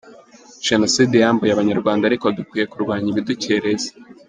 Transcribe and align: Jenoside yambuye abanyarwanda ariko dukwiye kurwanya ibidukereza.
Jenoside 0.67 1.15
yambuye 1.23 1.51
abanyarwanda 1.53 2.03
ariko 2.07 2.25
dukwiye 2.37 2.65
kurwanya 2.71 3.07
ibidukereza. 3.11 3.89